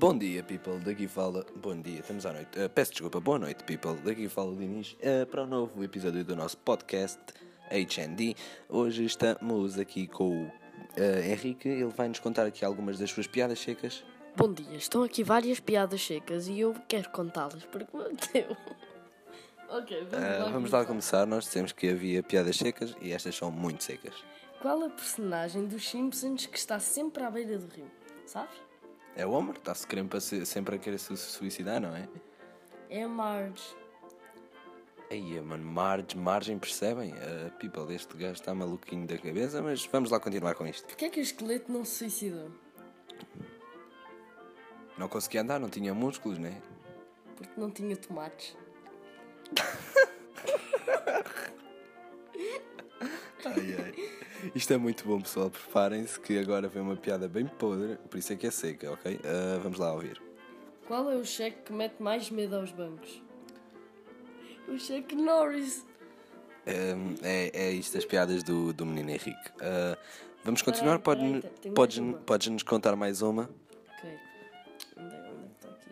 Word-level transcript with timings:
Bom 0.00 0.16
dia, 0.16 0.42
people. 0.42 0.78
Daqui 0.78 1.06
fala. 1.06 1.44
Bom 1.56 1.78
dia, 1.78 2.00
estamos 2.00 2.24
à 2.24 2.32
noite. 2.32 2.58
Uh, 2.58 2.70
peço 2.70 2.92
desculpa, 2.92 3.20
boa 3.20 3.38
noite, 3.38 3.62
people. 3.64 3.96
Daqui 4.02 4.30
fala 4.30 4.56
Dinis 4.56 4.96
uh, 5.02 5.26
para 5.26 5.42
um 5.42 5.46
novo 5.46 5.84
episódio 5.84 6.24
do 6.24 6.34
nosso 6.34 6.56
podcast 6.56 7.20
HND. 7.70 8.34
Hoje 8.66 9.04
estamos 9.04 9.78
aqui 9.78 10.06
com 10.06 10.44
o 10.44 10.46
uh, 10.46 10.52
Henrique. 11.22 11.68
Ele 11.68 11.92
vai 11.94 12.08
nos 12.08 12.18
contar 12.18 12.46
aqui 12.46 12.64
algumas 12.64 12.98
das 12.98 13.10
suas 13.10 13.26
piadas 13.26 13.58
secas. 13.58 14.02
Bom 14.34 14.50
dia, 14.50 14.74
estão 14.74 15.02
aqui 15.02 15.22
várias 15.22 15.60
piadas 15.60 16.00
secas 16.00 16.48
e 16.48 16.60
eu 16.60 16.74
quero 16.88 17.10
contá-las 17.10 17.62
porque 17.66 17.94
bateu. 17.94 18.56
ok, 19.68 20.06
vamos 20.10 20.38
lá. 20.38 20.50
Vamos 20.50 20.70
lá 20.70 20.84
começar. 20.86 21.26
Nós 21.26 21.44
dissemos 21.44 21.72
que 21.72 21.90
havia 21.90 22.22
piadas 22.22 22.56
secas 22.56 22.96
e 23.02 23.12
estas 23.12 23.36
são 23.36 23.50
muito 23.50 23.84
secas. 23.84 24.14
Qual 24.62 24.82
a 24.82 24.88
personagem 24.88 25.66
dos 25.66 25.86
Simpsons 25.86 26.46
que 26.46 26.56
está 26.56 26.80
sempre 26.80 27.22
à 27.22 27.30
beira 27.30 27.58
do 27.58 27.66
rio? 27.66 27.90
Sabes? 28.24 28.69
É 29.16 29.26
o 29.26 29.32
Homer, 29.32 29.56
está-se 29.56 29.86
sempre 30.46 30.76
a 30.76 30.78
querer 30.78 30.98
se 30.98 31.16
suicidar, 31.16 31.80
não 31.80 31.94
é? 31.94 32.08
É 32.88 33.02
a 33.02 33.08
Marge. 33.08 33.76
Aí, 35.10 35.40
mano, 35.40 35.64
Marge, 35.64 36.16
margem, 36.16 36.56
percebem? 36.58 37.12
Uh, 37.12 37.50
people, 37.58 37.92
este 37.92 38.16
gajo 38.16 38.34
está 38.34 38.54
maluquinho 38.54 39.06
da 39.06 39.18
cabeça, 39.18 39.60
mas 39.60 39.84
vamos 39.86 40.10
lá 40.10 40.20
continuar 40.20 40.54
com 40.54 40.64
isto. 40.66 40.86
Porquê 40.86 41.06
é 41.06 41.10
que 41.10 41.18
o 41.18 41.22
esqueleto 41.22 41.72
não 41.72 41.84
se 41.84 41.96
suicidou? 41.96 42.50
Não 44.96 45.08
conseguia 45.08 45.42
andar, 45.42 45.58
não 45.58 45.68
tinha 45.68 45.92
músculos, 45.92 46.38
né? 46.38 46.62
Porque 47.36 47.60
não 47.60 47.70
tinha 47.70 47.96
tomates. 47.96 48.56
ai, 53.44 53.76
ai. 53.82 53.94
Isto 54.54 54.72
é 54.72 54.76
muito 54.76 55.04
bom, 55.06 55.20
pessoal. 55.20 55.50
Preparem-se 55.50 56.18
que 56.18 56.38
agora 56.38 56.68
vem 56.68 56.82
uma 56.82 56.96
piada 56.96 57.28
bem 57.28 57.46
podre, 57.46 57.96
por 58.08 58.18
isso 58.18 58.32
é 58.32 58.36
que 58.36 58.46
é 58.46 58.50
seca, 58.50 58.92
ok? 58.92 59.16
Uh, 59.16 59.60
vamos 59.62 59.78
lá 59.78 59.92
ouvir. 59.92 60.20
Qual 60.86 61.10
é 61.10 61.16
o 61.16 61.24
cheque 61.24 61.62
que 61.66 61.72
mete 61.72 62.02
mais 62.02 62.30
medo 62.30 62.56
aos 62.56 62.72
bancos? 62.72 63.22
O 64.66 64.78
cheque 64.78 65.14
Norris. 65.14 65.86
Um, 66.66 67.14
é, 67.22 67.50
é 67.52 67.70
isto 67.72 67.96
as 67.98 68.04
piadas 68.04 68.42
do, 68.42 68.72
do 68.72 68.86
menino 68.86 69.10
Henrique. 69.10 69.50
Uh, 69.56 69.96
vamos 70.44 70.62
continuar? 70.62 70.98
Pode, 70.98 71.42
podes, 71.74 72.00
podes 72.26 72.48
nos 72.48 72.62
contar 72.62 72.96
mais 72.96 73.22
uma? 73.22 73.48
Ok. 73.98 74.18
Onde 74.96 75.14
é, 75.14 75.18
onde 75.18 75.44
é 75.44 75.48
que 75.48 75.54
está 75.54 75.68
aqui? 75.68 75.90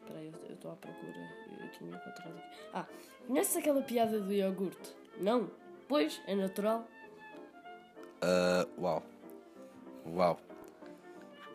Espera 0.00 0.18
aí, 0.18 0.32
eu 0.48 0.54
estou 0.54 0.70
à 0.72 0.76
procura. 0.76 1.30
Eu 1.60 1.70
tinha 1.70 1.90
encontrado 1.90 2.38
aqui. 2.38 2.58
Ah, 2.72 2.86
conheces 3.26 3.56
aquela 3.56 3.82
piada 3.82 4.20
do 4.20 4.32
iogurte? 4.32 4.96
Não? 5.20 5.50
Pois, 5.88 6.20
é 6.26 6.34
natural. 6.34 6.86
Uh, 8.22 8.82
uau. 8.82 9.02
Uau. 10.06 10.38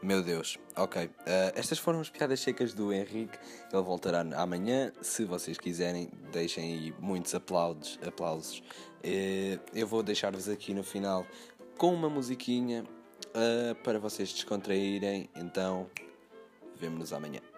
Meu 0.02 0.22
Deus. 0.22 0.58
Ok. 0.76 1.06
Uh, 1.06 1.10
estas 1.56 1.80
foram 1.80 2.02
as 2.02 2.10
piadas 2.10 2.40
secas 2.40 2.74
do 2.74 2.92
Henrique. 2.92 3.38
Ele 3.72 3.82
voltará 3.82 4.22
amanhã. 4.36 4.92
Se 5.02 5.24
vocês 5.24 5.58
quiserem, 5.58 6.10
deixem 6.32 6.74
aí 6.74 6.96
muitos 7.00 7.34
aplausos. 7.34 8.00
aplausos. 8.06 8.60
Uh, 9.00 9.60
eu 9.74 9.88
vou 9.88 10.04
deixar-vos 10.04 10.50
aqui 10.50 10.74
no 10.74 10.84
final 10.84 11.26
com 11.78 11.94
uma 11.94 12.10
musiquinha 12.10 12.84
uh, 13.30 13.76
para 13.84 14.00
vocês 14.00 14.34
descontraírem. 14.34 15.30
Então, 15.36 15.90
vemo-nos 16.76 17.14
amanhã. 17.14 17.53